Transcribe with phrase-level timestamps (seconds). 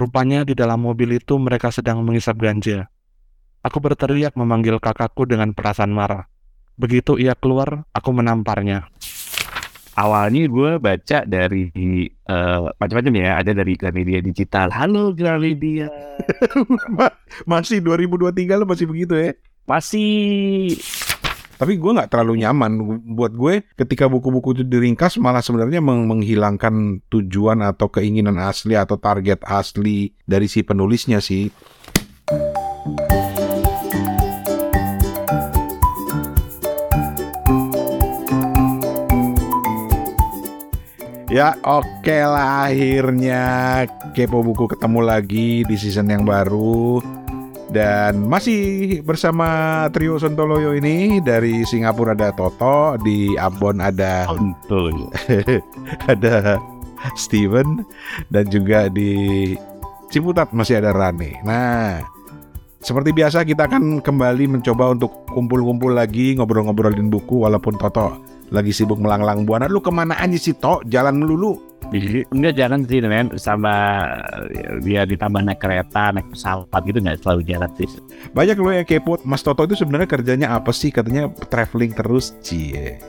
[0.00, 2.88] Rupanya di dalam mobil itu mereka sedang mengisap ganja.
[3.60, 6.24] Aku berteriak memanggil kakakku dengan perasaan marah.
[6.80, 8.88] Begitu ia keluar, aku menamparnya.
[9.92, 11.68] Awalnya gue baca dari
[12.32, 14.72] uh, macam-macam ya, ada dari Gramedia Digital.
[14.72, 15.92] Halo Gramedia.
[17.52, 19.36] masih 2023 lo masih begitu ya?
[19.68, 20.80] Masih
[21.60, 22.72] tapi gue nggak terlalu nyaman
[23.12, 28.96] buat gue ketika buku-buku itu diringkas malah sebenarnya meng menghilangkan tujuan atau keinginan asli atau
[28.96, 31.52] target asli dari si penulisnya sih.
[41.30, 43.44] Ya oke okay lah akhirnya
[44.16, 47.19] Kepo Buku ketemu lagi di season yang baru
[47.70, 54.26] dan masih bersama trio Sontoloyo ini dari Singapura ada Toto, di Ambon ada
[56.12, 56.58] ada
[57.14, 57.86] Steven
[58.28, 59.54] dan juga di
[60.10, 61.38] Ciputat masih ada Rane.
[61.46, 62.02] Nah,
[62.82, 68.18] seperti biasa kita akan kembali mencoba untuk kumpul-kumpul lagi ngobrol-ngobrolin buku walaupun Toto
[68.50, 69.70] lagi sibuk melanglang buana.
[69.70, 70.90] Lu ke mana aja sih Tok?
[70.90, 71.69] Jalan melulu.
[72.30, 73.32] Enggak jalan sih men.
[73.40, 73.72] Sama
[74.84, 77.88] dia ditambah naik kereta naik pesawat gitu nggak selalu jalan sih.
[78.36, 80.92] Banyak lo yang kepo Mas Toto itu sebenarnya kerjanya apa sih?
[80.92, 83.00] Katanya traveling terus cie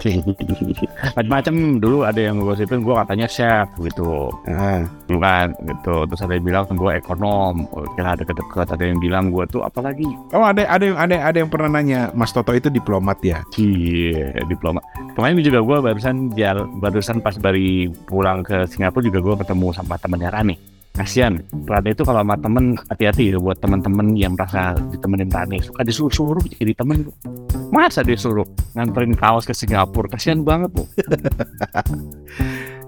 [1.16, 4.32] macam-macam dulu ada yang gosipin gue katanya chef gitu.
[4.48, 4.84] Ah.
[5.06, 5.94] bukan gitu.
[6.08, 7.54] Terus ada yang bilang gue ekonom.
[7.94, 10.08] Kira ada deket ada yang bilang gue tuh apalagi?
[10.32, 13.44] Oh ada ada yang ada ada yang pernah nanya Mas Toto itu diplomat ya?
[13.60, 14.82] Iya diplomat.
[15.14, 16.32] Kemarin juga gue barusan
[16.80, 22.02] barusan pas dari pulang ke Singapura juga gue ketemu sama temennya Rani kasihan Rani itu
[22.02, 25.58] kalau sama temen hati-hati ya buat temen-temen yang merasa ditemenin Rani.
[25.62, 27.08] Suka disuruh-suruh jadi temen.
[27.70, 30.10] Masa disuruh nganterin kaos ke Singapura?
[30.10, 30.88] Kasihan banget tuh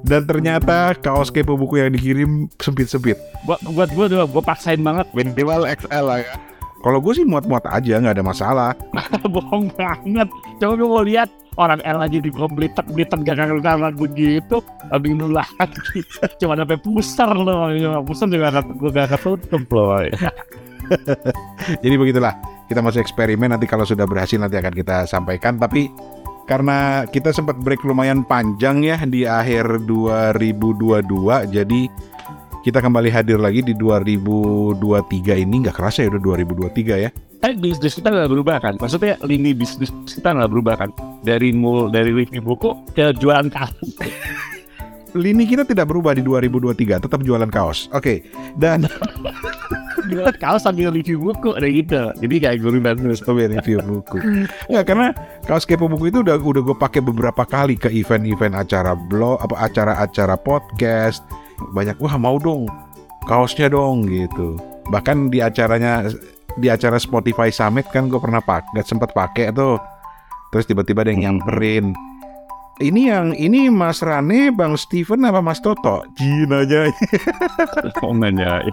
[0.03, 3.19] dan ternyata kaos kepo buku yang dikirim sempit-sempit.
[3.47, 5.07] Buat buat gue tuh gue paksain banget.
[5.15, 6.35] Minimal XL lah ya.
[6.83, 8.71] Kalau gue sih muat-muat aja nggak ada masalah.
[9.35, 10.27] Bohong banget.
[10.59, 11.31] Coba gue mau lihat
[11.61, 15.47] orang L aja di blitet blitet gak kangen begitu lebih nulah
[16.41, 17.69] cuma sampai pusar loh
[18.07, 20.01] pusar juga gak, gue gak ketutup loh
[21.85, 22.35] jadi begitulah
[22.73, 23.53] kita masih eksperimen.
[23.53, 25.61] Nanti kalau sudah berhasil nanti akan kita sampaikan.
[25.61, 25.93] Tapi
[26.49, 31.07] karena kita sempat break lumayan panjang ya di akhir 2022
[31.55, 31.81] jadi
[32.63, 35.67] kita kembali hadir lagi di 2023 ini.
[35.67, 37.11] Nggak kerasa ya udah 2023 ya.
[37.43, 38.75] Eh bisnis kita nggak berubah kan?
[38.79, 40.91] Maksudnya lini bisnis kita nggak berubah kan?
[41.27, 43.75] Dari mul dari review buku ke jualan kaos.
[45.13, 47.91] Lini kita tidak berubah di 2023 tetap jualan kaos.
[47.93, 48.19] Oke okay.
[48.57, 48.89] dan
[50.11, 54.23] jualan kaos sambil review buku ada gitu jadi kayak guru bantu sambil review buku.
[54.71, 55.13] Ya karena
[55.45, 59.67] kaos kepo buku itu udah udah gue pakai beberapa kali ke event-event acara blog apa
[59.69, 61.21] acara-acara podcast
[61.71, 62.67] banyak wah mau dong
[63.31, 64.59] kaosnya dong gitu
[64.91, 66.11] bahkan di acaranya
[66.59, 69.79] di acara Spotify Summit kan gue pernah pakai sempat pakai tuh
[70.51, 71.29] terus tiba-tiba ada yang hmm.
[71.39, 71.87] nyamperin
[72.81, 76.03] ini yang ini Mas Rane, Bang Steven apa Mas Toto?
[76.17, 76.89] Jin aja.
[78.03, 78.65] Oh nanya.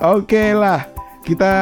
[0.00, 0.93] Oke okay lah
[1.24, 1.52] kita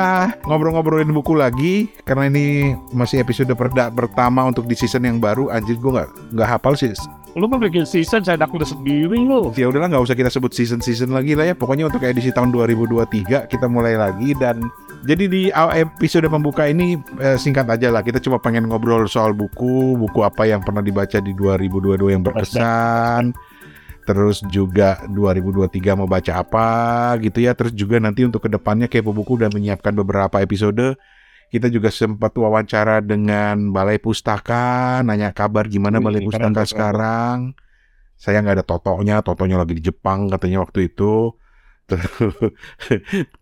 [0.45, 5.49] ngobrol-ngobrolin buku lagi karena ini masih episode perda pertama untuk di season yang baru.
[5.55, 6.91] Anjir gue nggak nggak hafal sih.
[7.33, 9.49] Lu mau bikin season, saya udah sendiri lo.
[9.57, 11.55] Ya udahlah nggak usah kita sebut season-season lagi lah ya.
[11.57, 14.69] Pokoknya untuk edisi tahun 2023 kita mulai lagi dan
[15.09, 18.05] jadi di episode pembuka ini eh, singkat aja lah.
[18.05, 23.33] Kita cuma pengen ngobrol soal buku, buku apa yang pernah dibaca di 2022 yang berkesan
[24.03, 26.69] terus juga 2023 mau baca apa
[27.23, 27.55] gitu ya.
[27.55, 30.99] Terus juga nanti untuk ke depannya Kepo Buku udah menyiapkan beberapa episode.
[31.53, 37.53] Kita juga sempat wawancara dengan Balai Pustaka nanya kabar gimana Wih, Balai Pustaka sekarang.
[38.17, 41.37] Saya nggak ada totonya totonya lagi di Jepang katanya waktu itu.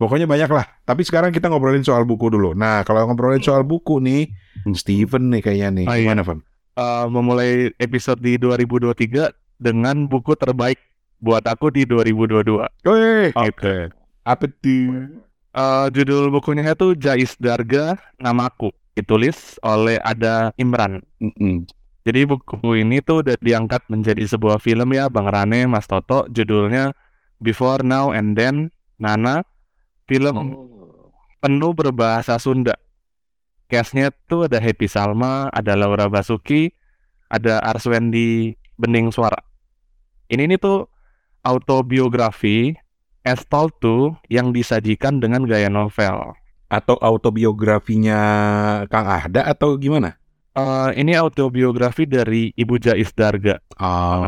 [0.00, 0.66] Pokoknya banyak lah.
[0.82, 2.52] Tapi sekarang kita ngobrolin soal buku dulu.
[2.52, 4.26] Nah kalau ngobrolin soal buku nih
[4.66, 4.74] hmm.
[4.74, 5.86] Steven nih kayaknya nih.
[5.86, 6.02] Oh, iya.
[6.02, 6.40] gimana Van?
[6.74, 10.80] Uh, memulai episode di 2023 dengan buku terbaik
[11.20, 12.64] buat aku di 2022.
[12.64, 13.30] Oke.
[13.36, 13.80] Okay.
[14.24, 15.20] Apa tuh?
[15.50, 18.72] Uh, judul bukunya itu Jais Darga Namaku.
[18.96, 21.04] Ditulis oleh Ada Imran.
[21.20, 21.56] Mm -mm.
[22.00, 26.24] Jadi buku ini tuh udah diangkat menjadi sebuah film ya Bang Rane, Mas Toto.
[26.32, 26.96] Judulnya
[27.38, 29.44] Before, Now, and Then, Nana.
[30.08, 31.12] Film oh.
[31.44, 32.74] penuh berbahasa Sunda.
[33.70, 36.74] Castnya tuh ada Happy Salma, ada Laura Basuki,
[37.30, 39.38] ada Arswendi Bening Suara.
[40.30, 40.86] Ini nih tuh
[41.42, 42.78] autobiografi
[43.26, 46.38] as told to yang disajikan dengan gaya novel.
[46.70, 48.20] Atau autobiografinya
[48.86, 50.14] Kang Ahda atau gimana?
[50.54, 53.58] Uh, ini autobiografi dari Ibu Jais Darga.
[53.82, 54.22] Oh,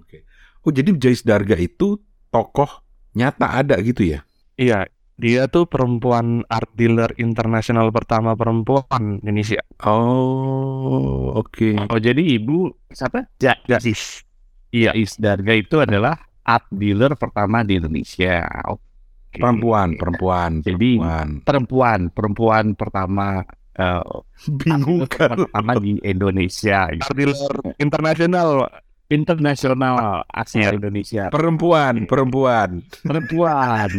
[0.00, 0.24] okay.
[0.64, 2.00] oh jadi Jais Darga itu
[2.32, 2.80] tokoh
[3.12, 4.24] nyata ada gitu ya?
[4.56, 4.88] Iya,
[5.20, 9.60] dia tuh perempuan art dealer internasional pertama perempuan Indonesia.
[9.84, 11.52] Oh, oke.
[11.52, 11.76] Okay.
[11.92, 13.28] Oh, jadi ibu siapa?
[13.36, 14.25] Ja, Jais.
[14.76, 18.44] Iya, Isdarga itu adalah art dealer pertama di Indonesia.
[18.44, 19.40] Okay.
[19.40, 20.60] Perempuan, perempuan.
[20.60, 23.40] Jadi perempuan, perempuan, perempuan pertama
[23.80, 24.20] uh,
[24.60, 26.92] bingung kan pertama di Indonesia.
[26.92, 27.40] Art dealer
[27.80, 28.68] internasional
[29.08, 31.32] internasional asli Indonesia.
[31.32, 33.90] Perempuan, perempuan, perempuan.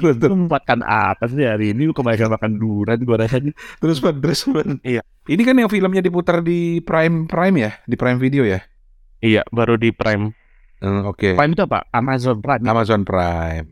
[0.00, 1.92] Terus terus makan apa sih hari ini?
[1.92, 4.40] Kebanyakan makan durian gua rasa nih terus terus
[4.80, 5.04] iya.
[5.28, 7.70] Ini kan yang filmnya diputar di Prime Prime ya?
[7.84, 8.64] Di Prime Video ya?
[9.20, 10.32] Iya baru di Prime.
[10.80, 11.20] Hmm, oke.
[11.20, 11.32] Okay.
[11.36, 11.84] Prime itu apa?
[11.92, 12.64] Amazon Prime.
[12.64, 13.68] Amazon Prime.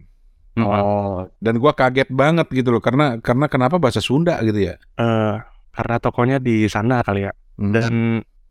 [0.60, 1.24] Oh.
[1.40, 4.74] Dan gua kaget banget gitu loh karena karena kenapa bahasa Sunda gitu ya?
[5.00, 5.40] Uh,
[5.72, 7.32] karena tokonya di sana kali ya.
[7.56, 7.72] Hmm.
[7.72, 7.92] Dan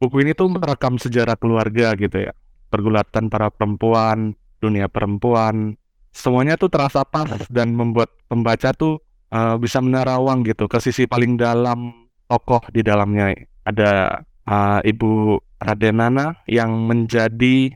[0.01, 2.33] buku ini tuh merekam sejarah keluarga gitu ya.
[2.67, 5.79] Pergulatan para perempuan, dunia perempuan,
[6.17, 8.97] semuanya tuh terasa pas dan membuat pembaca tuh
[9.29, 13.37] uh, bisa menerawang gitu ke sisi paling dalam tokoh di dalamnya.
[13.63, 17.69] Ada uh, Ibu Radenana yang menjadi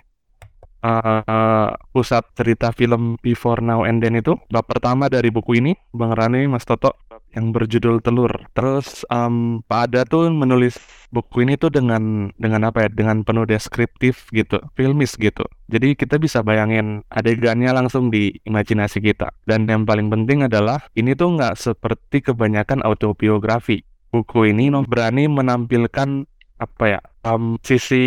[0.82, 4.34] uh, pusat cerita film Before Now and Then itu.
[4.50, 6.98] Bab pertama dari buku ini Bang Rane Mas Toto
[7.36, 8.32] yang berjudul Telur.
[8.56, 10.76] Terus um, Pak Ada tuh menulis
[11.12, 12.90] buku ini tuh dengan dengan apa ya?
[12.92, 15.44] Dengan penuh deskriptif gitu, filmis gitu.
[15.72, 19.32] Jadi kita bisa bayangin adegannya langsung di imajinasi kita.
[19.48, 23.84] Dan yang paling penting adalah ini tuh nggak seperti kebanyakan autobiografi.
[24.12, 26.28] Buku ini berani menampilkan
[26.60, 27.02] apa ya?
[27.24, 28.04] Um, sisi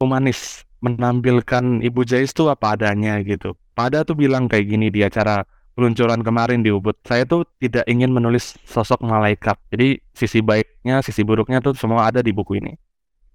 [0.00, 3.52] humanis, menampilkan Ibu Jais tuh apa adanya gitu.
[3.74, 5.42] Pada tuh bilang kayak gini di acara
[5.74, 9.58] peluncuran kemarin di Ubud, saya tuh tidak ingin menulis sosok malaikat.
[9.68, 12.72] Jadi sisi baiknya, sisi buruknya tuh semua ada di buku ini.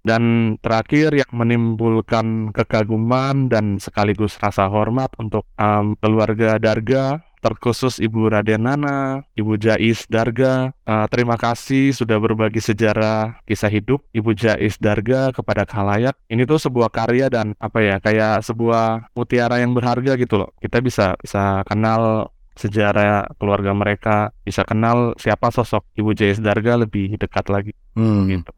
[0.00, 8.30] Dan terakhir yang menimbulkan kekaguman dan sekaligus rasa hormat untuk um, keluarga Darga terkhusus Ibu
[8.30, 10.70] Raden Nana, Ibu Jais Darga.
[10.84, 16.14] Uh, terima kasih sudah berbagi sejarah kisah hidup Ibu Jais Darga kepada khalayak.
[16.28, 20.52] Ini tuh sebuah karya dan apa ya kayak sebuah mutiara yang berharga gitu loh.
[20.60, 27.16] Kita bisa bisa kenal sejarah keluarga mereka, bisa kenal siapa sosok Ibu Jais Darga lebih
[27.16, 27.72] dekat lagi.
[27.96, 28.28] Hmm.
[28.28, 28.52] Gitu.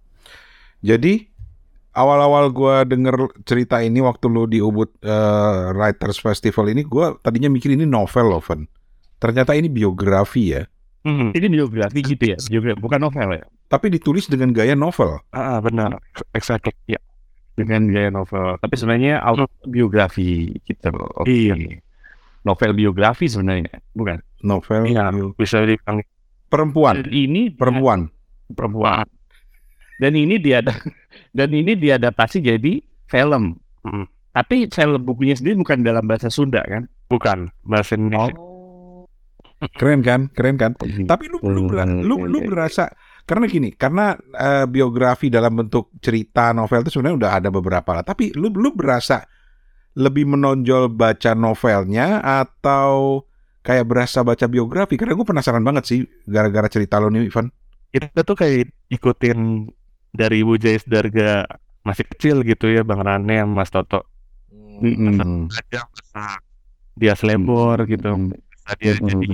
[0.83, 1.32] Jadi
[1.93, 7.53] awal-awal gue denger cerita ini waktu lu di Ubud uh, Writers Festival ini, gue tadinya
[7.53, 8.65] mikir ini novel loh, Van.
[9.21, 10.67] Ternyata ini biografi ya.
[11.03, 11.35] Hmm.
[11.35, 13.45] Ini biografi gitu ya, biografi, bukan novel ya.
[13.71, 15.19] Tapi ditulis dengan gaya novel.
[15.33, 15.99] Ah, benar,
[16.37, 17.01] exactly, ya.
[17.57, 18.57] Dengan gaya novel.
[18.61, 20.93] Tapi sebenarnya autobiografi gitu.
[21.23, 21.53] Okay.
[21.53, 21.81] Iya.
[22.43, 24.19] Novel biografi sebenarnya, bukan?
[24.43, 24.91] Novel.
[24.91, 26.07] Iya, bisa dipanggil
[26.51, 27.07] perempuan.
[27.07, 28.11] Ini perempuan.
[28.53, 29.07] Perempuan.
[30.03, 30.59] Dan ini dia
[31.39, 33.55] dan ini diadaptasi jadi film.
[33.87, 34.11] Hmm.
[34.35, 36.91] Tapi film bukunya sendiri bukan dalam bahasa Sunda kan?
[37.07, 38.35] Bukan, bahasa Indonesia.
[38.35, 39.07] Oh.
[39.79, 40.27] Keren kan?
[40.35, 40.75] Keren kan?
[40.83, 41.71] Tapi lu lu,
[42.03, 42.91] lu, lu berasa
[43.23, 48.03] karena gini, karena uh, biografi dalam bentuk cerita novel itu sebenarnya udah ada beberapa lah.
[48.03, 49.23] Tapi lu lu berasa
[49.95, 53.23] lebih menonjol baca novelnya atau
[53.63, 54.99] kayak berasa baca biografi?
[54.99, 57.47] Karena gue penasaran banget sih gara-gara cerita lo nih, Ivan.
[57.95, 59.71] Kita tuh kayak ikutin
[60.13, 61.49] dari Ibu Jais Darga
[61.83, 64.07] masih kecil gitu ya Bang Rane yang Mas Toto.
[64.53, 65.49] Hmm.
[65.51, 65.89] Aja
[66.97, 68.13] dia selebor gitu.
[68.13, 68.37] Hmm.
[68.79, 69.07] Dia hmm.
[69.09, 69.29] jadi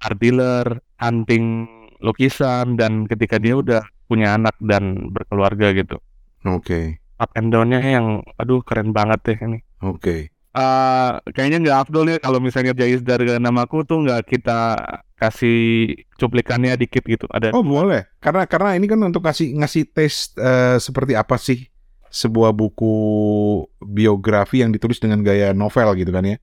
[0.00, 0.66] art dealer,
[1.00, 1.66] hunting
[2.00, 6.00] lukisan dan ketika dia udah punya anak dan berkeluarga gitu.
[6.48, 6.64] Oke.
[6.64, 6.84] Okay.
[7.20, 9.58] Up and down-nya yang aduh keren banget deh ini.
[9.84, 10.00] Oke.
[10.00, 10.20] Okay.
[10.50, 14.74] Uh, kayaknya nggak afdol ya kalau misalnya Jais Darga namaku tuh nggak kita
[15.14, 17.30] kasih cuplikannya dikit gitu.
[17.30, 18.10] Ada oh boleh.
[18.18, 21.70] Karena karena ini kan untuk kasih ngasih tes uh, seperti apa sih
[22.10, 22.94] sebuah buku
[23.78, 26.36] biografi yang ditulis dengan gaya novel gitu kan ya?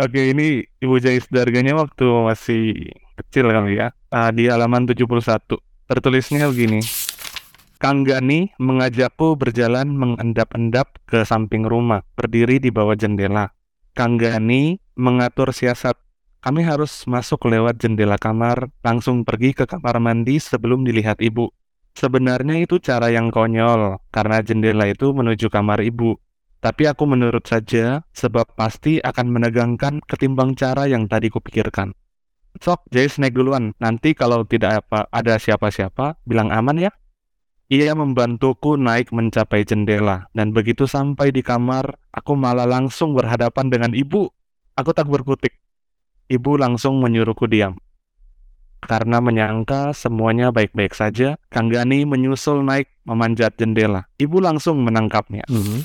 [0.00, 2.88] Oke ini ibu Jais Darganya waktu masih
[3.20, 3.92] kecil kali ya.
[4.08, 5.04] Uh, di halaman 71
[5.86, 6.80] tertulisnya begini
[7.76, 13.52] Kang Gani mengajakku berjalan mengendap-endap ke samping rumah, berdiri di bawah jendela.
[13.92, 16.00] Kang Gani mengatur siasat
[16.40, 21.52] kami harus masuk lewat jendela kamar, langsung pergi ke kamar mandi sebelum dilihat ibu.
[21.92, 26.16] Sebenarnya itu cara yang konyol, karena jendela itu menuju kamar ibu.
[26.64, 31.92] Tapi aku menurut saja, sebab pasti akan menegangkan ketimbang cara yang tadi kupikirkan.
[32.56, 33.76] Sok, Jace naik duluan.
[33.76, 36.92] Nanti kalau tidak apa ada siapa-siapa, bilang aman ya.
[37.66, 43.90] Ia membantuku naik mencapai jendela, dan begitu sampai di kamar, aku malah langsung berhadapan dengan
[43.90, 44.30] ibu
[44.76, 45.56] Aku tak berkutik.
[46.28, 47.80] Ibu langsung menyuruhku diam.
[48.84, 54.04] Karena menyangka semuanya baik-baik saja, Kang Gani menyusul naik memanjat jendela.
[54.20, 55.48] Ibu langsung menangkapnya.
[55.48, 55.80] Mm -hmm.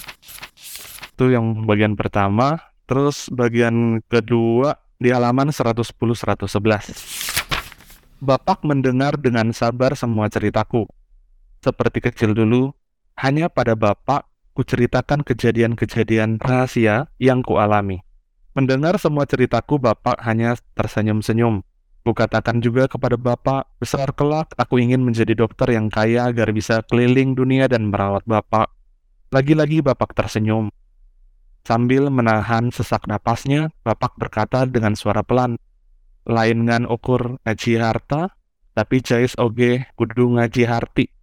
[1.16, 2.60] Itu yang bagian pertama.
[2.84, 5.88] Terus bagian kedua di halaman 110-111.
[8.20, 10.84] Bapak mendengar dengan sabar semua ceritaku.
[11.62, 12.74] Seperti kecil dulu,
[13.22, 14.26] hanya pada Bapak
[14.58, 18.02] kuceritakan kejadian-kejadian rahasia yang kualami.
[18.58, 21.62] Mendengar semua ceritaku, Bapak hanya tersenyum-senyum.
[22.02, 27.38] Kukatakan juga kepada Bapak, besar kelak aku ingin menjadi dokter yang kaya agar bisa keliling
[27.38, 28.74] dunia dan merawat Bapak.
[29.30, 30.74] Lagi-lagi Bapak tersenyum.
[31.62, 35.62] Sambil menahan sesak napasnya, Bapak berkata dengan suara pelan,
[36.26, 38.34] lain ngan ukur ngaji harta,
[38.74, 41.21] tapi jais oge kudu ngaji harti.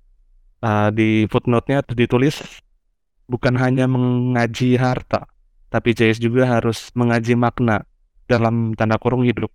[0.58, 2.42] Uh, di footnote-nya ditulis,
[3.30, 5.30] bukan hanya mengaji harta,
[5.70, 7.86] tapi Jais juga harus mengaji makna
[8.26, 9.54] dalam tanda kurung hidup.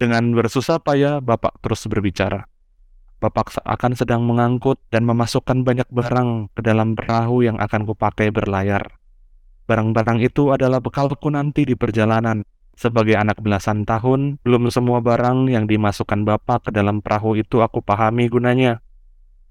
[0.00, 2.48] Dengan bersusah payah, Bapak terus berbicara.
[3.20, 9.00] Bapak akan sedang mengangkut dan memasukkan banyak barang ke dalam perahu yang akan kupakai berlayar.
[9.64, 12.44] Barang-barang itu adalah bekalku nanti di perjalanan.
[12.74, 17.80] Sebagai anak belasan tahun, belum semua barang yang dimasukkan Bapak ke dalam perahu itu aku
[17.80, 18.82] pahami gunanya.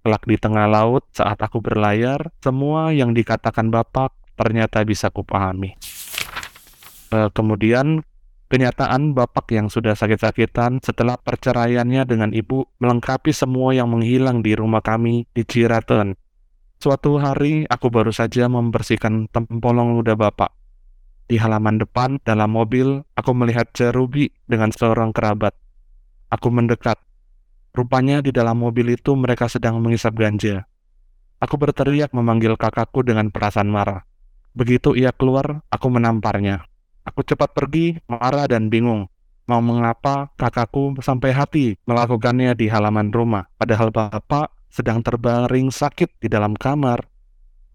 [0.03, 5.79] Kelak di tengah laut, saat aku berlayar, semua yang dikatakan Bapak ternyata bisa kupahami.
[7.07, 8.03] Uh, kemudian
[8.51, 14.81] kenyataan bapak yang sudah sakit-sakitan setelah perceraiannya dengan ibu melengkapi semua yang menghilang di rumah
[14.81, 16.17] kami di Ciraten.
[16.81, 20.51] Suatu hari aku baru saja membersihkan tempolong ludah bapak.
[21.31, 25.55] Di halaman depan dalam mobil, aku melihat Cerubi dengan seorang kerabat.
[26.27, 26.99] Aku mendekat.
[27.73, 30.69] Rupanya di dalam mobil itu mereka sedang mengisap ganja.
[31.41, 34.05] Aku berteriak memanggil kakakku dengan perasaan marah.
[34.53, 36.69] Begitu ia keluar, aku menamparnya.
[37.01, 39.09] Aku cepat pergi, marah dan bingung.
[39.49, 46.29] Mau mengapa kakakku sampai hati melakukannya di halaman rumah, padahal bapak sedang terbaring sakit di
[46.29, 47.09] dalam kamar.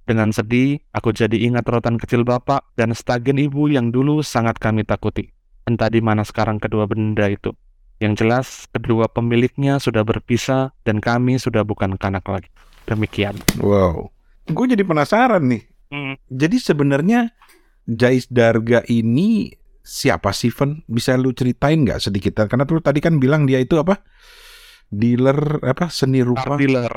[0.07, 4.87] Dengan sedih, aku jadi ingat rotan kecil bapak dan stagen ibu yang dulu sangat kami
[4.87, 5.35] takuti.
[5.67, 7.50] Entah di mana sekarang kedua benda itu.
[7.99, 12.50] Yang jelas, kedua pemiliknya sudah berpisah dan kami sudah bukan kanak lagi.
[12.87, 13.35] Demikian.
[13.59, 14.14] Wow.
[14.47, 15.62] Gue jadi penasaran nih.
[15.90, 16.14] Hmm.
[16.31, 17.35] Jadi sebenarnya
[17.88, 19.50] Jais Darga ini
[19.83, 20.87] siapa sih, Ven?
[20.87, 22.38] Bisa lu ceritain nggak sedikit?
[22.47, 23.99] Karena tuh tadi kan bilang dia itu apa?
[24.88, 25.90] Dealer apa?
[25.90, 26.55] Seni rupa.
[26.55, 26.95] Art dealer.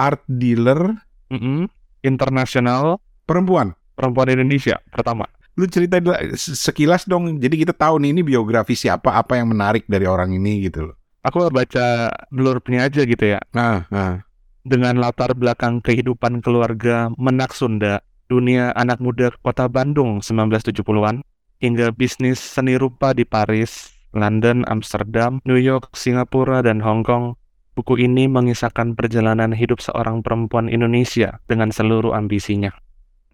[0.00, 0.80] Art dealer.
[1.28, 1.60] Mm -hmm.
[2.08, 3.02] Internasional.
[3.28, 3.76] Perempuan.
[3.98, 5.28] Perempuan Indonesia pertama.
[5.58, 6.06] Lu ceritain
[6.38, 7.42] sekilas dong.
[7.42, 10.96] Jadi kita tahu nih ini biografi siapa, apa yang menarik dari orang ini gitu loh.
[11.26, 13.42] Aku baca blurbnya aja gitu ya.
[13.50, 14.22] Nah, nah.
[14.62, 21.24] Dengan latar belakang kehidupan keluarga menak Sunda dunia anak muda kota Bandung 1970-an,
[21.58, 27.34] hingga bisnis seni rupa di Paris, London, Amsterdam, New York, Singapura, dan Hong Kong.
[27.74, 32.74] Buku ini mengisahkan perjalanan hidup seorang perempuan Indonesia dengan seluruh ambisinya.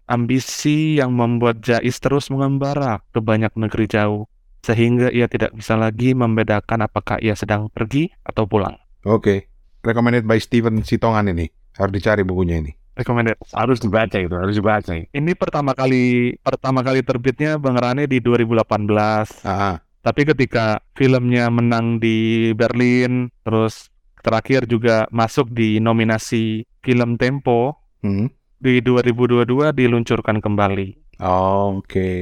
[0.05, 4.29] Ambisi yang membuat Jais terus mengembara ke banyak negeri jauh,
[4.61, 8.77] sehingga ia tidak bisa lagi membedakan apakah ia sedang pergi atau pulang.
[9.05, 9.39] Oke, okay.
[9.81, 11.49] recommended by Steven Sitongan ini.
[11.75, 13.35] Harus dicari bukunya ini recommended.
[13.51, 14.95] Harus dibaca itu, harus dibaca.
[14.95, 19.43] Ini pertama kali pertama kali terbitnya Bang Rane di 2018.
[19.45, 19.83] Ah.
[20.01, 23.89] Tapi ketika filmnya menang di Berlin, terus
[24.21, 28.29] terakhir juga masuk di nominasi film Tempo, hmm.
[28.59, 31.19] Di 2022 diluncurkan kembali.
[31.23, 31.91] Oh, Oke.
[31.91, 32.19] Okay.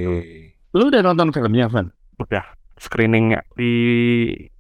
[0.73, 1.89] Lu udah nonton filmnya, Van?
[2.21, 2.45] Udah.
[2.77, 3.71] Screeningnya di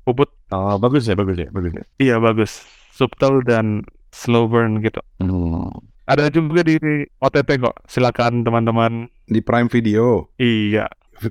[0.05, 0.29] Ubud.
[0.53, 1.83] Oh, bagus ya, bagus ya, bagus ya.
[1.97, 2.61] Iya, bagus.
[2.93, 3.81] Subtle dan
[4.13, 5.01] slow burn gitu.
[5.17, 5.73] Hmm.
[6.05, 6.77] Ada juga di
[7.17, 7.75] OTT kok.
[7.89, 9.09] Silakan teman-teman.
[9.25, 10.29] Di Prime Video.
[10.37, 10.85] Iya.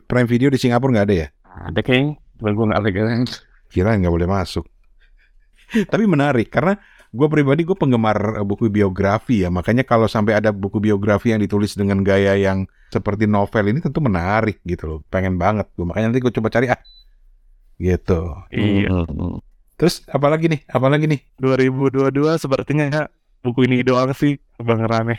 [0.08, 1.28] Prime Video di Singapura nggak ada ya?
[1.70, 2.18] Ada kayaknya.
[2.40, 2.90] Cuman gue nggak ada.
[3.70, 4.64] Kira nggak boleh masuk.
[5.92, 6.76] Tapi menarik karena
[7.12, 9.52] gue pribadi gue penggemar buku biografi ya.
[9.52, 14.00] Makanya kalau sampai ada buku biografi yang ditulis dengan gaya yang seperti novel ini tentu
[14.00, 14.99] menarik gitu loh.
[15.12, 15.85] Pengen banget gue.
[15.85, 16.81] Makanya nanti gue coba cari ah.
[17.76, 18.21] Gitu.
[18.49, 19.04] Iya.
[19.04, 19.45] Hmm.
[19.76, 20.61] Terus apalagi nih?
[20.73, 21.21] Apalagi nih?
[21.37, 23.04] 2022 sepertinya
[23.42, 25.19] buku ini doang sih Bang Rame.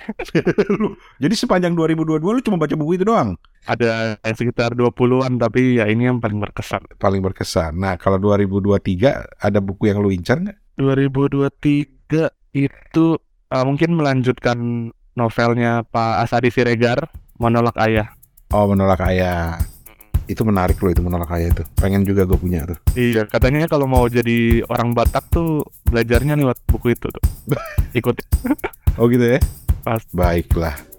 [1.23, 3.35] Jadi sepanjang 2022 lu cuma baca buku itu doang?
[3.67, 6.87] Ada yang sekitar 20-an tapi ya ini yang paling berkesan.
[6.97, 7.75] Paling berkesan.
[7.75, 10.62] Nah, kalau 2023 ada buku yang lu incar nggak?
[10.77, 13.05] 2023 itu
[13.49, 18.13] uh, mungkin melanjutkan novelnya Pak Asadi Siregar, Menolak Ayah.
[18.53, 19.57] Oh, Menolak Ayah.
[20.23, 21.67] Itu menarik loh itu menolak ayah itu.
[21.75, 22.79] Pengen juga gue punya tuh.
[22.95, 27.23] Iya katanya kalau mau jadi orang Batak tuh belajarnya lewat buku itu tuh.
[27.99, 28.23] Ikut.
[28.95, 29.43] Oh gitu ya?
[29.83, 29.99] Pas.
[30.15, 30.92] Baiklah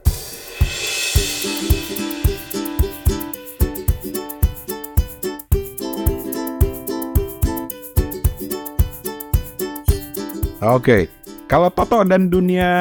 [10.73, 11.13] Oke.
[11.45, 12.73] Kalau Toto dan dunia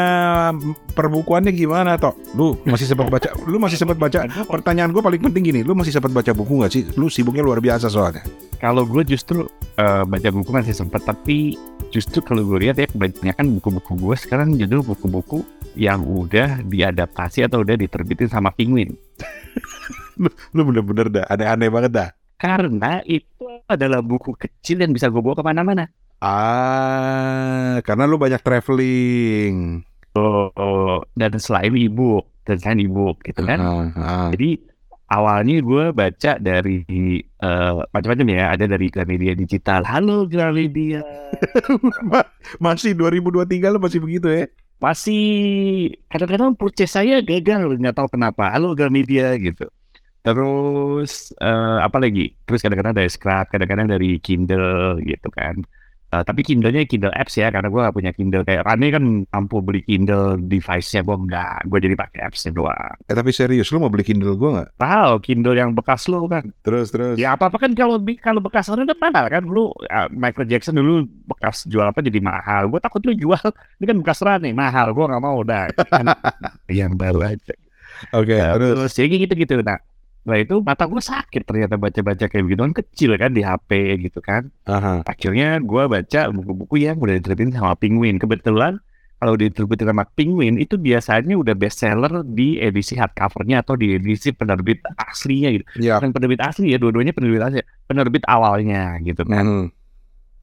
[0.95, 2.15] perbukuannya gimana, Tok?
[2.31, 3.35] Lu masih sempat baca?
[3.43, 4.23] Lu masih sempat baca?
[4.47, 6.83] Pertanyaan gue paling penting gini, lu masih sempat baca buku nggak sih?
[6.95, 8.23] Lu sibuknya luar biasa soalnya.
[8.63, 11.59] Kalau gue justru uh, baca buku masih sempat, tapi
[11.91, 15.43] justru kalau gue lihat ya kebanyakan buku-buku gue sekarang judul buku-buku
[15.75, 18.95] yang udah diadaptasi atau udah diterbitin sama Penguin.
[20.23, 22.09] lu, lu bener-bener dah, aneh-aneh banget dah.
[22.39, 25.91] Karena itu adalah buku kecil yang bisa gue bawa ke mana-mana.
[26.23, 29.83] Ah, karena lu banyak traveling.
[30.15, 31.03] Oh, oh.
[31.19, 33.59] dan selain ibu, dan selain ibu, gitu kan.
[33.59, 34.31] Uh, uh.
[34.31, 34.63] Jadi
[35.11, 36.79] awalnya gue baca dari
[37.43, 39.83] uh, macam-macam ya, ada dari Gramedia Digital.
[39.83, 41.03] Halo Gramedia.
[42.63, 44.47] masih 2023 lo masih begitu ya?
[44.79, 45.27] Masih
[46.07, 48.47] kadang-kadang purchase saya gagal, nggak tahu kenapa.
[48.47, 49.67] Halo Gramedia gitu.
[50.23, 52.31] Terus uh, apa lagi?
[52.47, 55.59] Terus kadang-kadang dari Scrap, kadang-kadang dari Kindle gitu kan.
[56.13, 59.03] Uh, tapi Kindle-nya Kindle apps ya, karena gue gak punya Kindle kayak Rani kan
[59.34, 62.93] mampu beli Kindle device-nya, gue enggak, gue jadi pakai apps-nya doang.
[63.10, 64.77] Eh tapi serius, lu mau beli Kindle gue nggak?
[64.77, 66.53] Tahu Kindle yang bekas lu kan.
[66.62, 67.17] Terus terus.
[67.17, 70.77] Ya apa apa kan kalau kalau bekas orang kan mahal kan, lu uh, Michael Jackson
[70.77, 72.70] dulu bekas jual apa jadi mahal.
[72.70, 73.41] Gue takut lu jual,
[73.82, 75.65] ini kan bekas Rani mahal, gue nggak mau dah.
[75.89, 76.13] Kan,
[76.70, 77.58] yang baru aja.
[78.13, 78.70] Oke, okay, nah, terus.
[78.77, 79.55] terus jadi gitu-gitu.
[79.65, 79.79] Nah,
[80.23, 83.69] Nah itu mata gue sakit ternyata baca-baca kayak begitu kan kecil kan di HP
[84.07, 84.47] gitu kan.
[84.71, 85.03] Aha.
[85.03, 88.15] Akhirnya gue baca buku-buku yang udah diterbitin sama Penguin.
[88.23, 88.79] Kebetulan
[89.19, 94.83] kalau diterbitin sama Penguin itu biasanya udah bestseller di edisi hardcovernya atau di edisi penerbit
[94.99, 95.63] aslinya gitu.
[95.79, 95.99] Yeah.
[95.99, 97.59] Bukan penerbit asli ya, dua-duanya penerbit asli.
[97.87, 99.43] Penerbit awalnya gitu kan.
[99.43, 99.65] Mm.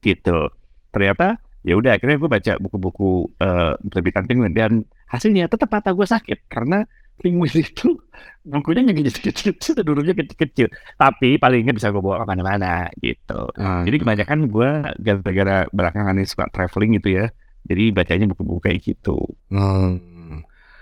[0.01, 0.49] Gitu.
[0.93, 6.05] Ternyata ya udah akhirnya gue baca buku-buku uh, penerbitan Penguin dan hasilnya tetap mata gue
[6.05, 6.85] sakit karena
[7.21, 8.01] Penguin itu
[8.41, 10.67] bukunya nggak kecil-kecil, dulunya kecil-kecil.
[10.97, 13.47] Tapi palingnya bisa gue bawa ke mana-mana gitu.
[13.53, 13.85] Hmm.
[13.85, 17.25] Jadi kebanyakan gue gara-gara belakangan ini suka traveling gitu ya.
[17.69, 19.17] Jadi bacanya buku-buku kayak gitu.
[19.53, 20.01] Hmm.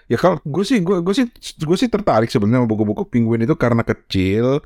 [0.09, 3.53] Ya kalau gue sih, gue gue sih gue sih tertarik sebenarnya sama buku-buku Penguin itu
[3.53, 4.63] karena kecil,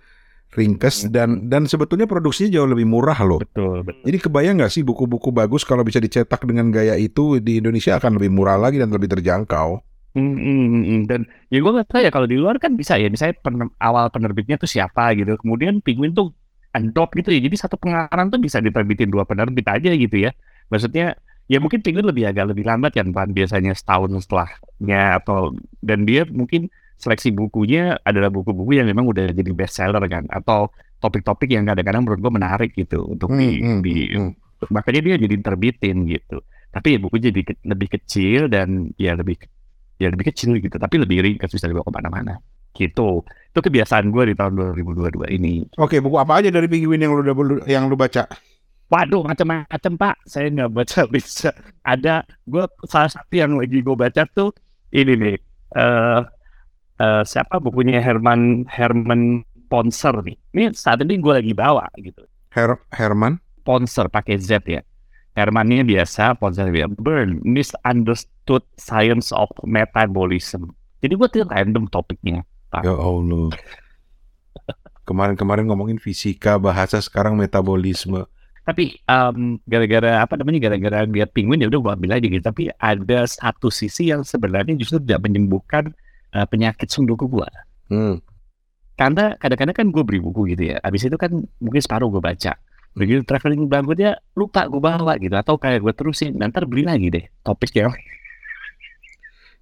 [0.55, 1.11] ringkes hmm.
[1.11, 3.41] dan dan sebetulnya produksinya jauh lebih murah loh.
[3.41, 4.05] Betul, betul.
[4.07, 8.21] Jadi kebayang nggak sih buku-buku bagus kalau bisa dicetak dengan gaya itu di Indonesia akan
[8.21, 9.92] lebih murah lagi dan lebih terjangkau.
[10.13, 11.01] Hmm, hmm, hmm, hmm.
[11.09, 14.13] Dan ya gue nggak tahu ya kalau di luar kan bisa ya, misalnya pen awal
[14.13, 16.29] penerbitnya tuh siapa gitu, kemudian Penguin tuh
[16.73, 20.31] adopt gitu ya, jadi satu pengarang tuh bisa diterbitin dua penerbit aja gitu ya.
[20.69, 21.17] Maksudnya
[21.49, 26.29] ya mungkin Penguin lebih agak lebih lambat kan, Pan biasanya setahun setelahnya atau dan dia
[26.29, 26.69] mungkin
[27.01, 30.69] seleksi bukunya adalah buku-buku yang memang udah jadi bestseller kan, atau
[31.01, 34.31] topik-topik yang kadang-kadang menurut gue menarik gitu untuk di, hmm, di hmm.
[34.71, 36.39] makanya dia jadi terbitin gitu.
[36.73, 39.37] Tapi ya buku jadi ke, lebih kecil dan ya lebih
[40.03, 42.33] ya lebih kecil gitu tapi lebih ringkas bisa dibawa ke mana-mana
[42.75, 47.15] gitu itu kebiasaan gue di tahun 2022 ini oke buku apa aja dari Penguin yang
[47.15, 48.27] lu udah yang lu baca
[48.93, 50.15] Waduh, macam-macam Pak.
[50.29, 51.49] Saya nggak baca bisa.
[51.81, 54.53] Ada, gue salah satu yang lagi gue baca tuh
[54.93, 55.37] ini nih.
[55.73, 56.21] Uh,
[57.01, 60.37] uh, siapa bukunya Herman Herman Ponser nih.
[60.53, 62.21] Ini saat ini gue lagi bawa gitu.
[62.53, 64.85] Her Herman Ponser pakai Z ya.
[65.33, 66.93] Hermannya biasa, Ponser biasa.
[67.01, 70.77] Burn, misunderstood science of metabolism.
[71.01, 72.45] Jadi gue tuh random topiknya.
[72.85, 73.49] Ya Allah.
[75.03, 78.23] Kemarin-kemarin ngomongin fisika, bahasa sekarang metabolisme.
[78.63, 82.39] Tapi um, gara-gara apa namanya gara-gara lihat penguin ya udah gue ambil aja gitu.
[82.39, 85.91] Tapi ada satu sisi yang sebenarnya justru tidak menyembuhkan
[86.31, 87.49] uh, penyakit sunduku gue.
[87.91, 88.23] Hmm.
[88.95, 90.79] Karena kadang-kadang kan gue beri buku gitu ya.
[90.79, 92.55] Habis itu kan mungkin separuh gue baca
[92.93, 97.25] begitu traveling berikutnya lupa gue bawa gitu atau kayak gue terusin nanti beli lagi deh
[97.41, 97.89] topiknya.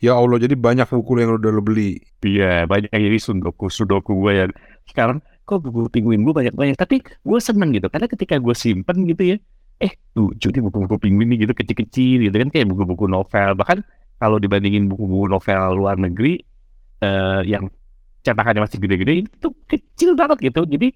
[0.02, 2.02] Ya Allah jadi banyak buku yang udah lo beli.
[2.26, 4.46] Iya banyak jadi sudoku sudoku gue ya.
[4.90, 9.04] Sekarang kok buku penguin gue banyak banyak tapi gue seneng gitu karena ketika gue simpen
[9.10, 9.38] gitu ya
[9.82, 13.58] eh lucu nih buku-buku penguin nih gitu kecil-kecil gitu kan kayak buku-buku novel.
[13.58, 13.80] Bahkan
[14.22, 16.38] kalau dibandingin buku-buku novel luar negeri
[17.02, 17.70] uh, yang
[18.22, 20.62] cetakannya masih gede-gede itu kecil banget gitu.
[20.70, 20.94] Jadi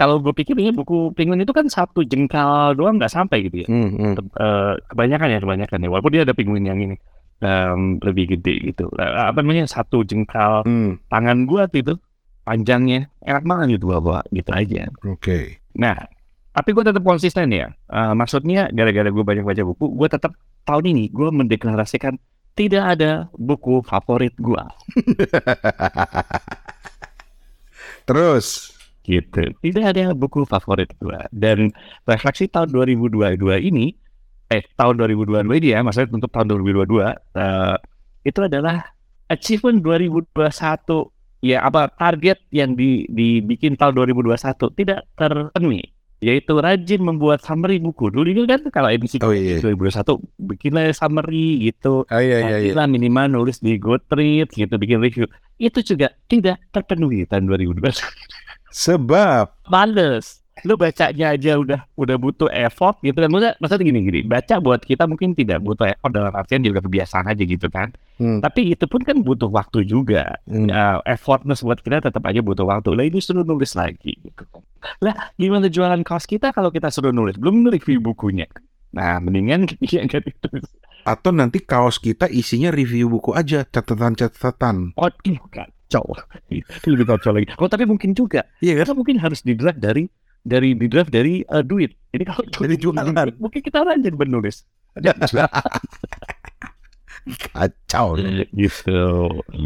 [0.00, 3.68] kalau gue pikir ini buku penguin itu kan satu jengkal doang nggak sampai gitu ya.
[3.68, 4.14] Hmm, hmm.
[4.32, 5.88] Uh, kebanyakan ya kebanyakan ya.
[5.92, 6.96] Walaupun dia ada penguin yang ini
[7.44, 8.88] um, lebih gede gitu.
[8.96, 11.04] Uh, apa namanya satu jengkal hmm.
[11.12, 11.94] tangan gue itu
[12.48, 14.88] panjangnya enak banget gitu bawa gitu aja.
[15.04, 15.20] Oke.
[15.20, 15.44] Okay.
[15.76, 16.00] Nah,
[16.56, 17.68] tapi gue tetap konsisten ya.
[17.92, 20.32] Uh, maksudnya gara-gara gue banyak baca buku, gue tetap
[20.64, 22.16] tahun ini gue mendeklarasikan
[22.56, 24.64] tidak ada buku favorit gue.
[28.08, 29.42] Terus gitu.
[29.60, 31.26] Tidak ada buku favorit gua.
[31.32, 31.72] Dan
[32.04, 33.96] refleksi tahun 2022 ini,
[34.50, 37.76] eh tahun 2022 ini ya, maksudnya untuk tahun 2022 uh, eh,
[38.26, 38.84] itu adalah
[39.30, 40.34] achievement 2021
[41.40, 45.88] ya apa target yang di, dibikin tahun 2021 tidak terpenuhi.
[46.20, 48.12] yaitu rajin membuat summary buku.
[48.12, 49.56] Dulu itu kan kalau edisi Oh iya.
[49.64, 50.20] 2021
[50.52, 52.04] bikinlah summary gitu.
[52.04, 52.84] Oh iya iya iya.
[52.84, 55.24] Minimal nulis di Goodreads gitu, bikin review.
[55.56, 57.88] Itu juga tidak terpenuhi tahun 2022.
[58.70, 60.40] Sebab Males.
[60.60, 63.32] Lu bacanya aja udah udah butuh effort gitu kan.
[63.32, 67.32] Maksudnya, maksudnya gini gini, baca buat kita mungkin tidak butuh effort dalam artian juga kebiasaan
[67.32, 67.96] aja gitu kan.
[68.20, 68.44] Hmm.
[68.44, 70.36] Tapi itu pun kan butuh waktu juga.
[70.44, 70.68] Hmm.
[70.68, 72.92] Uh, effortness buat kita tetap aja butuh waktu.
[72.92, 74.44] Lah ini suruh nulis lagi gitu.
[75.00, 77.40] Lah gimana jualan kaos kita kalau kita suruh nulis?
[77.40, 78.44] Belum review bukunya.
[78.92, 80.48] Nah, mendingan ya kan itu.
[81.00, 84.92] atau nanti kaos kita isinya review buku aja, catatan-catatan.
[85.00, 85.40] Oh, ih,
[85.90, 86.06] kacau.
[86.54, 87.50] Itu lebih kacau lagi.
[87.58, 88.46] Oh, tapi mungkin juga.
[88.62, 88.86] Iya kan?
[88.86, 90.06] Karena mungkin harus di drive dari
[90.46, 91.90] dari di drive dari uh, duit.
[92.14, 93.28] Jadi kalau Dari jualan.
[93.42, 94.62] mungkin kita rajin menulis.
[97.52, 98.16] Kacau.
[98.54, 99.02] gitu.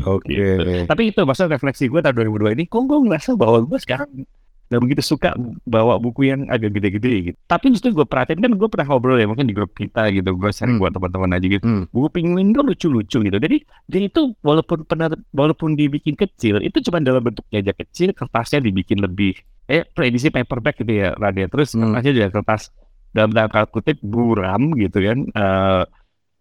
[0.08, 0.42] Oke.
[0.88, 4.26] Tapi itu masa refleksi gue tahun 2002 ini, kok gue ngerasa bahwa gue sekarang
[4.64, 7.38] gak begitu suka bawa buku yang agak gede-gede gitu.
[7.44, 10.50] Tapi justru gue perhatiin kan gue pernah ngobrol ya mungkin di grup kita gitu, gue
[10.50, 10.82] sering Hmm.
[10.82, 11.64] buat teman-teman aja gitu.
[11.64, 11.84] Hmm.
[11.92, 13.36] Buku penguin tuh lucu-lucu gitu.
[13.36, 18.64] Jadi dia itu walaupun pernah walaupun dibikin kecil, itu cuma dalam bentuk aja kecil, kertasnya
[18.64, 21.46] dibikin lebih eh edisi paperback gitu ya, Radia.
[21.48, 21.92] Terus Hmm.
[21.92, 22.62] kertasnya juga kertas
[23.14, 25.18] dalam tanda kutip buram gitu kan.
[25.30, 25.82] Eh,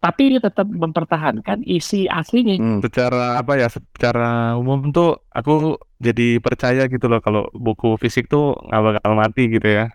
[0.04, 2.60] tapi dia tetap mempertahankan isi aslinya.
[2.60, 2.84] Hmm.
[2.84, 8.52] secara apa ya secara umum tuh aku jadi percaya gitu loh kalau buku fisik tuh
[8.68, 9.88] nggak bakal mati gitu ya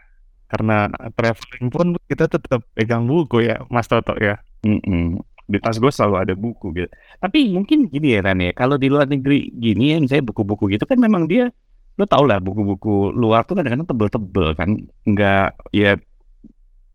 [0.50, 5.22] karena traveling pun kita tetap pegang buku ya Mas Toto ya Mm-mm.
[5.50, 6.90] Di tas gue selalu ada buku gitu.
[7.18, 10.86] Tapi mungkin gini ya Ran ya, kalau di luar negeri gini ya, misalnya buku-buku gitu
[10.86, 11.50] kan memang dia,
[11.98, 14.70] lo tau lah buku-buku luar tuh kadang-kadang tebel-tebel kan,
[15.10, 15.98] nggak ya.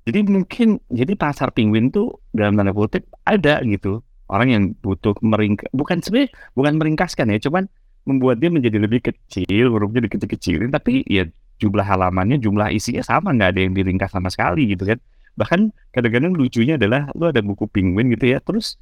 [0.04, 4.04] Jadi mungkin jadi pasar penguin tuh dalam tanda kutip ada gitu.
[4.28, 7.68] Orang yang butuh meringkas, bukan sebenarnya bukan meringkaskan ya, cuman
[8.08, 11.28] membuat dia menjadi lebih kecil, hurufnya dikecil-kecilin, tapi ya
[11.60, 15.00] jumlah halamannya, jumlah isinya sama, nggak ada yang diringkas sama sekali gitu kan.
[15.40, 15.60] Bahkan
[15.92, 18.80] kadang-kadang lucunya adalah lu ada buku penguin gitu ya terus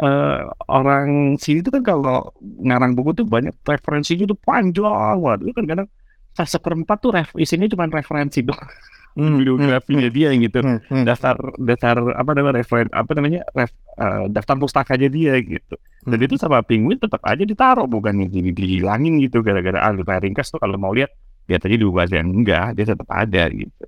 [0.00, 5.40] eh, orang sini tuh kan kalau ngarang buku tuh banyak referensinya tuh panjang banget.
[5.48, 5.88] Itu kan kadang
[6.34, 8.68] pas seperempat tuh ref, isinya cuma referensi doang
[9.14, 9.38] Hmm.
[9.38, 10.82] bibliografinya dia gitu Hmm.
[10.90, 11.04] Hmm.
[11.06, 16.26] daftar daftar apa namanya referen apa namanya ref, eh, daftar pustakanya dia gitu dan Hmm.
[16.26, 20.50] itu sama penguin tetap aja ditaruh bukan yang di- dihilangin gitu gara-gara ah lupa ringkas
[20.50, 21.14] tuh kalau mau lihat
[21.46, 23.86] lihat aja di yang enggak dia tetap ada gitu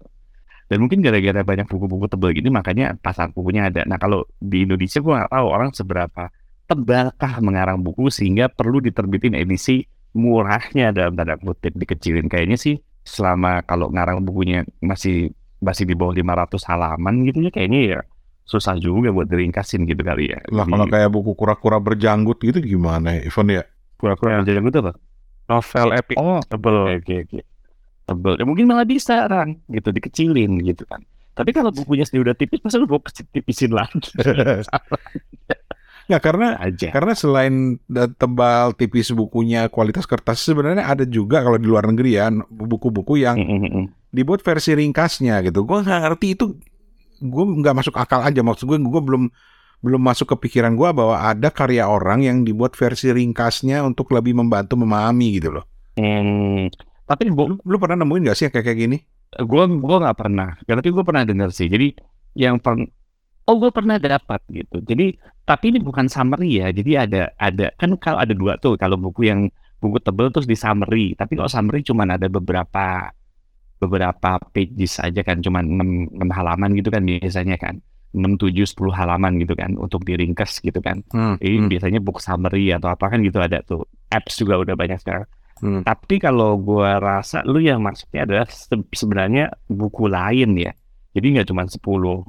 [0.66, 5.02] dan mungkin gara-gara banyak buku-buku tebal gini makanya pasar bukunya ada nah kalau di Indonesia
[5.02, 6.22] gua nggak tahu orang seberapa
[6.66, 13.62] tebalkah mengarang buku sehingga perlu diterbitin edisi murahnya dalam tanda kutip dikecilin kayaknya sih selama
[13.62, 15.30] kalau ngarang bukunya masih
[15.62, 18.00] masih di bawah 500 halaman gitu ya kayaknya ya
[18.46, 20.38] susah juga buat diringkasin gitu kali ya.
[20.50, 23.64] Lah kalau kayak buku kura-kura berjanggut gitu gimana ya, Ivan ya?
[23.96, 24.92] kura-kura yang jalan gitu apa?
[25.46, 27.40] novel epic Oh, tebel oke oke.
[28.06, 28.32] Tebel.
[28.38, 31.02] Ya, mungkin malah bisa orang gitu dikecilin gitu kan.
[31.34, 33.98] Tapi kalau bukunya sendiri udah tipis, masa lu mau kecil- tipisin lagi
[36.06, 36.88] Nggak karena aja.
[36.94, 37.54] karena selain
[38.14, 43.36] tebal tipis bukunya kualitas kertas sebenarnya ada juga kalau di luar negeri ya buku-buku yang
[44.14, 45.66] dibuat versi ringkasnya gitu.
[45.66, 46.54] Gue nggak ngerti itu,
[47.20, 48.78] gue nggak masuk akal aja maksud gue.
[48.78, 49.24] Gue belum
[49.84, 54.32] belum masuk ke pikiran gue bahwa ada karya orang yang dibuat versi ringkasnya untuk lebih
[54.38, 55.64] membantu memahami gitu loh.
[56.00, 56.72] Hmm,
[57.04, 58.98] tapi Lu, lu pernah nemuin gak sih yang kayak kayak gini?
[59.36, 60.56] gue gue nggak pernah.
[60.64, 61.68] Tapi gue pernah dengar sih.
[61.68, 61.92] Jadi
[62.36, 62.88] yang peng,
[63.46, 64.82] oh gue pernah dapat gitu.
[64.82, 65.14] Jadi
[65.46, 66.68] tapi ini bukan summary ya.
[66.74, 69.46] Jadi ada ada kan kalau ada dua tuh kalau buku yang
[69.78, 71.14] buku tebel terus di summary.
[71.14, 73.10] Tapi kalau summary cuman ada beberapa
[73.76, 77.76] beberapa pages aja kan cuman 6, 6 halaman gitu kan biasanya kan
[78.16, 81.04] 6 7 10 halaman gitu kan untuk diringkas gitu kan.
[81.12, 83.84] Hmm, Jadi hmm, biasanya book summary atau apa kan gitu ada tuh.
[84.08, 85.28] Apps juga udah banyak sekarang.
[85.60, 85.84] hmm.
[85.84, 90.72] Tapi kalau gua rasa lu yang maksudnya adalah se- sebenarnya buku lain ya.
[91.12, 92.24] Jadi nggak cuma 10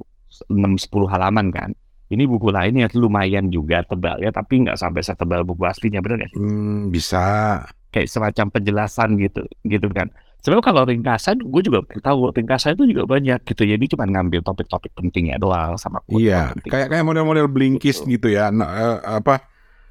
[0.48, 1.70] 6 10 halaman kan.
[2.08, 6.24] Ini buku lain yang lumayan juga tebal ya, tapi nggak sampai setebal buku aslinya bener
[6.24, 6.34] nggak?
[6.40, 7.60] Hmm, bisa.
[7.92, 10.08] Kayak semacam penjelasan gitu, gitu kan.
[10.40, 13.68] Sebenarnya kalau ringkasan, gue juga tahu ringkasan itu juga banyak gitu.
[13.68, 18.12] Jadi cuma ngambil topik-topik pentingnya doang sama Iya, kayak kayak model-model blinkis Betul.
[18.16, 18.54] gitu ya.
[18.56, 19.44] Nah, eh, apa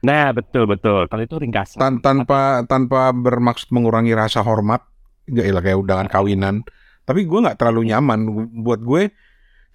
[0.07, 1.09] Nah betul betul.
[1.11, 1.79] Kalau itu ringkasan.
[1.83, 4.85] tan- tanpa tanpa bermaksud mengurangi rasa hormat,
[5.27, 6.55] ya iyalah kayak undangan kawinan.
[7.03, 8.19] Tapi gue nggak terlalu nyaman.
[8.63, 9.03] Buat gue,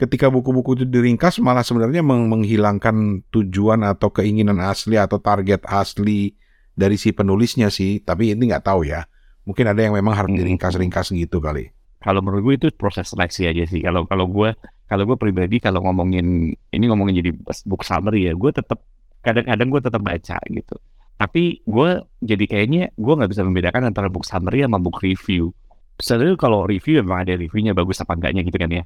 [0.01, 6.33] ketika buku-buku itu diringkas, malah sebenarnya meng- menghilangkan tujuan atau keinginan asli atau target asli
[6.73, 8.01] dari si penulisnya sih.
[8.01, 9.05] Tapi ini nggak tahu ya.
[9.45, 10.41] Mungkin ada yang memang harus Hmm.
[10.41, 11.69] diringkas-ringkas gitu kali.
[12.01, 13.77] kalau menurut gue itu proses seleksi aja sih.
[13.85, 14.49] Kalau kalau gue
[14.89, 17.29] kalau gue pribadi kalau ngomongin ini ngomongin jadi
[17.69, 18.81] book summary ya, gue tetap
[19.21, 20.75] kadang-kadang gue tetap baca gitu.
[21.21, 21.89] Tapi gue
[22.25, 25.53] jadi kayaknya gue nggak bisa membedakan antara book summary sama book review.
[26.01, 28.81] sebenarnya kalau review memang ada reviewnya bagus apa enggaknya gitu kan ya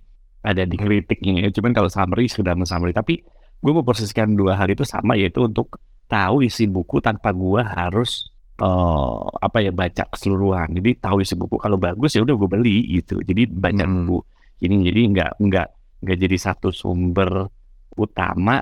[0.46, 1.50] ada di kritiknya ya.
[1.50, 3.26] Cuman kalau summary sekedar summary tapi
[3.60, 8.30] gue mau posisikan dua hal itu sama yaitu untuk tahu isi buku tanpa gue harus
[8.62, 10.78] uh, apa ya baca keseluruhan.
[10.78, 13.20] Jadi tahu isi buku kalau bagus ya udah gue beli gitu.
[13.26, 13.98] Jadi banyak hmm.
[14.06, 14.20] buku
[14.64, 14.76] ini.
[14.86, 15.68] Jadi nggak nggak
[16.06, 17.50] nggak jadi satu sumber
[17.98, 18.62] utama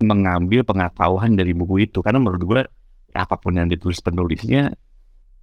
[0.00, 2.00] mengambil pengetahuan dari buku itu.
[2.00, 2.62] Karena menurut gue
[3.12, 4.72] apa pun yang ditulis penulisnya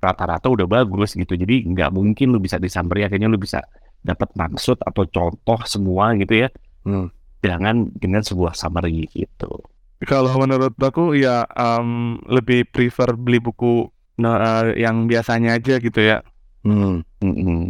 [0.01, 1.37] rata-rata udah bagus gitu.
[1.37, 3.61] Jadi nggak mungkin lu bisa disamperi akhirnya lu bisa
[4.03, 6.49] dapat maksud atau contoh semua gitu ya
[6.85, 7.07] hmm.
[7.43, 9.61] jangan dengan sebuah summary gitu
[10.05, 13.89] kalau menurut aku ya um, lebih prefer beli buku
[14.21, 16.21] uh, yang biasanya aja gitu ya
[16.65, 17.01] hmm.
[17.21, 17.35] Hmm.
[17.35, 17.63] hmm.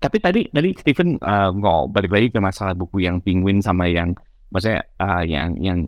[0.00, 4.16] tapi tadi tadi Steven uh, nggak balik lagi ke masalah buku yang penguin sama yang
[4.54, 5.78] maksudnya uh, yang yang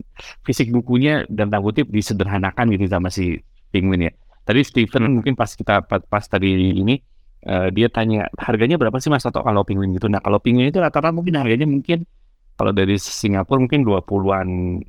[0.43, 3.39] fisik bukunya dan tanda kutip disederhanakan gitu sama si
[3.71, 4.13] penguin ya.
[4.43, 5.13] Tadi Steven hmm.
[5.19, 6.99] mungkin pas kita pas, pas tadi ini
[7.45, 10.09] uh, dia tanya harganya berapa sih Mas Toto kalau penguin gitu.
[10.09, 12.07] Nah, kalau penguin itu rata-rata mungkin harganya mungkin
[12.57, 14.47] kalau dari Singapura mungkin 20-an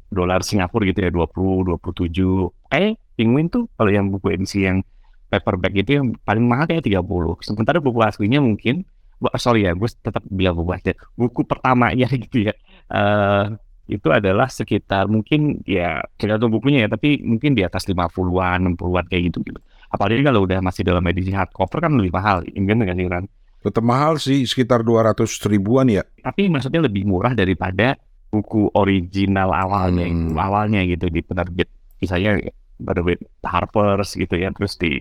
[0.08, 2.48] dolar Singapura gitu ya, 20, 27.
[2.72, 4.80] Eh, penguin tuh kalau yang buku edisi yang
[5.28, 7.37] paperback itu yang paling mahal kayak 30.
[7.44, 8.88] Sementara buku aslinya mungkin
[9.37, 10.96] sorry ya, gue tetap bilang buku asli.
[11.12, 12.54] Buku pertamanya gitu ya.
[12.88, 19.04] Uh, itu adalah sekitar mungkin ya tergantung bukunya ya tapi mungkin di atas 50-an 60-an
[19.08, 22.85] kayak gitu gitu apalagi kalau udah masih dalam edisi hardcover kan lebih mahal ini kan
[22.85, 23.24] sih kan
[23.59, 27.98] tetap mahal sih sekitar 200 ribuan ya tapi maksudnya lebih murah daripada
[28.29, 30.37] buku original awalnya hmm.
[30.37, 32.38] awalnya gitu di penerbit misalnya
[32.79, 35.01] penerbit Harper's gitu ya terus di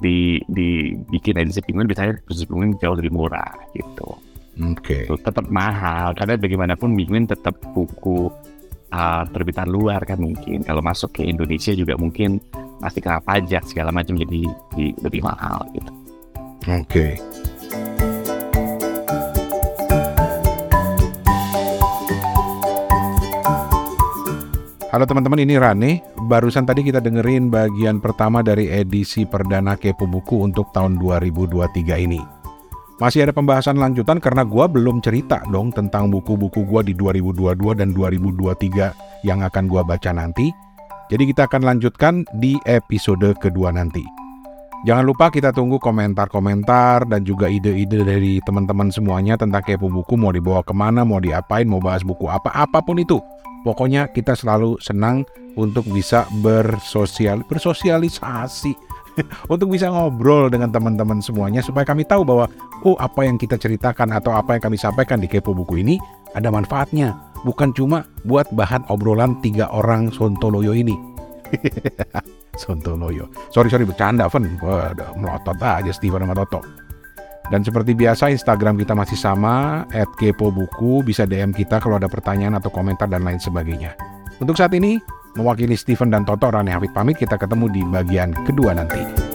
[0.00, 4.16] di di bikin edisi penguin biasanya edisi penguin jauh lebih murah gitu
[4.60, 5.08] Oke.
[5.08, 5.22] Okay.
[5.24, 8.28] Tetap mahal karena bagaimanapun Penguin tetap buku
[8.92, 10.60] uh, terbitan luar kan mungkin.
[10.66, 12.42] Kalau masuk ke Indonesia juga mungkin
[12.80, 15.92] pasti kena pajak segala macam jadi, jadi lebih mahal gitu.
[16.64, 16.80] Oke.
[16.88, 17.12] Okay.
[24.90, 26.02] Halo teman-teman, ini Rane.
[26.26, 32.18] Barusan tadi kita dengerin bagian pertama dari edisi perdana Kepo Buku untuk tahun 2023 ini.
[32.98, 37.94] Masih ada pembahasan lanjutan karena gue belum cerita dong tentang buku-buku gue di 2022 dan
[37.94, 40.50] 2023 yang akan gue baca nanti.
[41.10, 44.06] Jadi kita akan lanjutkan di episode kedua nanti.
[44.86, 50.32] Jangan lupa kita tunggu komentar-komentar dan juga ide-ide dari teman-teman semuanya tentang kepo buku mau
[50.32, 53.20] dibawa ke mana, mau diapain, mau bahas buku apa, apa pun itu.
[53.66, 55.26] Pokoknya kita selalu senang
[55.58, 58.72] untuk bisa bersosial bersosialisasi
[59.52, 62.46] untuk bisa ngobrol dengan teman-teman semuanya supaya kami tahu bahwa
[62.86, 65.98] oh apa yang kita ceritakan atau apa yang kami sampaikan di Kepo Buku ini
[66.32, 70.94] ada manfaatnya bukan cuma buat bahan obrolan tiga orang Sontoloyo ini.
[72.62, 73.30] Sontoloyo.
[73.50, 76.60] Sorry sorry bercanda Fen Waduh, melotot aja Steven sama Toto.
[77.50, 79.82] Dan seperti biasa Instagram kita masih sama
[80.18, 83.98] @kepobuku bisa DM kita kalau ada pertanyaan atau komentar dan lain sebagainya.
[84.38, 85.02] Untuk saat ini
[85.38, 87.14] Mewakili Steven dan Toto, Rani Hafid pamit.
[87.14, 89.29] Kita ketemu di bagian kedua nanti.